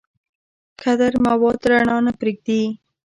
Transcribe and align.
کدر 0.81 1.13
مواد 1.25 1.59
رڼا 1.71 1.97
نه 2.05 2.11
پرېږدي. 2.19 2.61